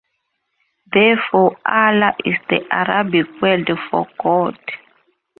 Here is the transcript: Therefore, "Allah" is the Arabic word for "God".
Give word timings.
Therefore, 0.91 1.57
"Allah" 1.63 2.15
is 2.25 2.33
the 2.49 2.65
Arabic 2.73 3.39
word 3.39 3.69
for 3.91 4.07
"God". 4.19 4.57